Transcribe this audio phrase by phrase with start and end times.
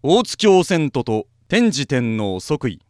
[0.00, 2.80] 大津京遷都と天智天皇即位。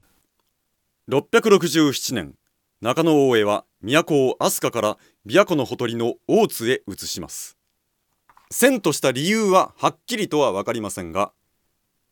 [1.08, 2.34] 667年
[2.82, 7.56] 中野大江は都を飛鳥から琵琶湖のほとりの大津へ移します。
[8.52, 11.32] 遷都した理由ははっきりとは分かりませんが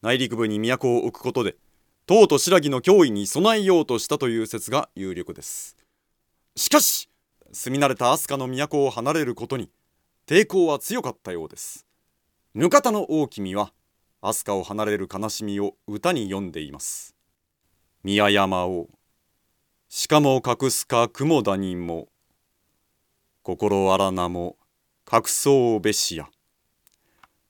[0.01, 1.57] 内陸部に都を置くことで
[2.07, 5.77] 唐と新羅の脅威に備えようとしたという説が有力です。
[6.57, 7.11] しかし
[7.53, 9.69] 住み慣れた飛鳥の都を離れることに
[10.27, 11.85] 抵抗は強かったようです。
[12.55, 13.75] ぬかたの大君は
[14.23, 17.15] 飛鳥を離れる悲しみを歌に詠んでいます。
[18.03, 18.89] 宮山を
[19.89, 22.09] しかも隠すか雲谷も
[23.43, 24.57] 心あらなも
[25.11, 26.29] 隠そうべしや。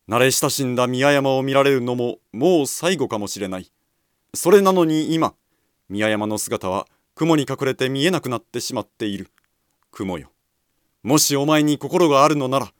[0.09, 3.73] 慣れ親しんだ宮山を見られるのももう最後かもしれない。
[4.35, 5.35] それなのに今
[5.88, 9.30] 宮山の姿は雲に隠れて見えなくなってしまっている。
[9.91, 10.30] 雲よ。
[11.02, 12.73] もしお前に心があるのなら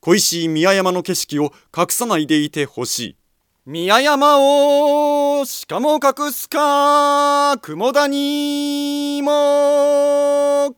[0.00, 3.16] 恋しい宮山の景色を隠さないでいてほしい。
[3.64, 10.74] 宮山をしかも隠すか雲谷も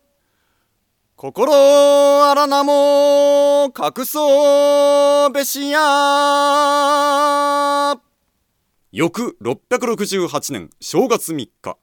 [1.16, 1.54] 心
[2.30, 5.80] あらなも隠そうべしや。
[8.92, 11.78] 翌668年正月3日。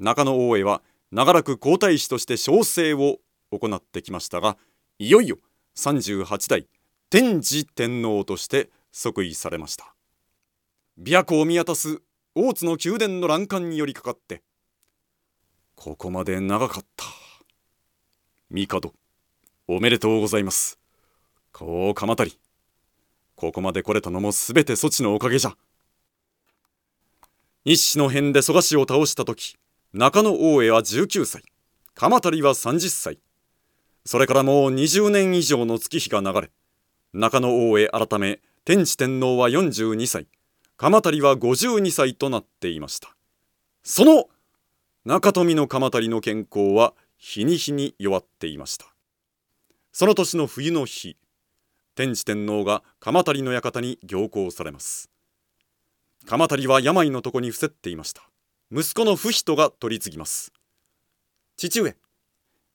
[0.00, 3.18] 中野大江は長らく皇太子として小生を
[3.52, 4.56] 行ってきましたが
[4.98, 5.38] いよいよ
[5.76, 6.66] 38代
[7.08, 9.94] 天智天皇として即位されました。
[11.00, 12.00] 琵琶湖を見渡す
[12.34, 14.42] 大津の宮殿の欄干に寄りかかって
[15.76, 17.04] ここまで長かった。
[18.50, 18.92] 帝
[19.68, 20.80] おめでとうございます。
[21.52, 22.38] こう鎌足り
[23.36, 25.54] ここまで来れたのもすべてそちのおかげじゃ。
[27.64, 29.56] 一子の辺で蘇我氏を倒した時
[29.92, 31.44] 中野大江は19歳
[31.94, 33.20] 鎌足りは30歳。
[34.04, 36.50] それからもう20年以上の月日が流れ
[37.12, 40.26] 中野大江改め天智天皇は42歳。
[40.80, 43.16] 鎌足りは52歳となっていました。
[43.82, 44.28] その
[45.04, 48.86] 中富の鎌足りの健康は日に日に弱っていました。
[49.90, 51.16] その年の冬の日
[51.96, 55.10] 天智天皇が鎌足りの館に行幸されます。
[56.26, 58.22] 鎌足りは病の床に伏せっていました。
[58.70, 60.52] 息子の不人が取り次ぎます。
[61.56, 61.96] 父上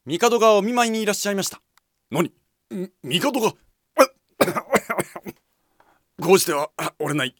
[0.05, 1.61] 帝がお見舞いにいらっしゃいました。
[2.11, 2.33] 何？
[2.69, 3.53] 帝が？
[6.21, 6.69] こうしては
[6.99, 7.33] 折れない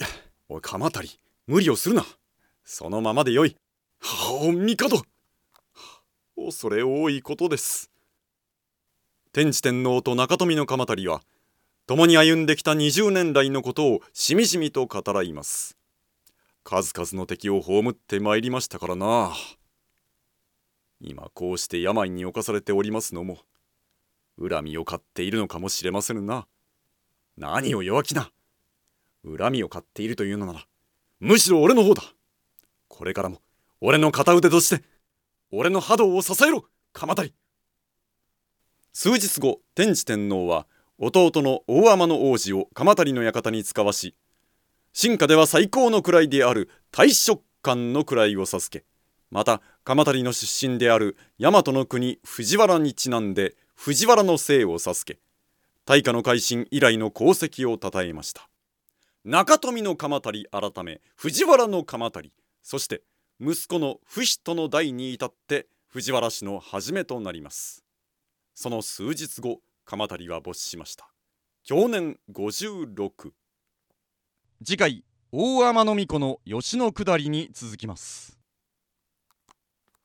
[0.53, 1.19] おい鎌足り。
[1.47, 2.05] 無理をするな。
[2.63, 3.57] そのままでよい。
[3.99, 5.01] はあ帝。
[6.35, 7.89] 恐れ多いことです。
[9.31, 11.23] 天智天皇と中富の鎌足りは
[11.87, 15.75] 共に歩んできた20年来のことをしみじみと語らいます。
[16.63, 19.33] 数々の敵を葬ってまいりましたからな。
[21.01, 23.39] 今こうして病に侵されておりますのも
[24.39, 26.45] 恨みを買っているのかもしれませぬな。
[27.37, 28.32] 何を弱気な。
[29.25, 30.65] 恨みを買っているというのなら
[31.19, 32.03] むしろ俺の方だ。
[32.89, 33.39] これからも
[33.81, 34.83] 俺の片腕として
[35.51, 37.33] 俺の波動を支えろ鎌足
[38.93, 40.67] 数日後天智天皇は
[40.99, 44.15] 弟の大天の王子を鎌足の館に使わし
[44.93, 48.85] 進化では最高の位である大食官の位を授け
[49.31, 55.19] また鎌足の出身である大和の国藤原にちなんで藤原の姓を授け
[55.85, 58.47] 大化の改新以来の功績を称えました。
[59.25, 62.33] 中富の鎌足り改め藤原の鎌足り。
[62.61, 63.03] そして
[63.39, 67.85] 息子の不死との代に至って藤原氏の始めとなります。
[68.53, 71.07] その数日後鎌足は没しました。
[71.63, 73.31] 去年56
[74.61, 78.42] 次回大天皇子の吉野下りに続きます。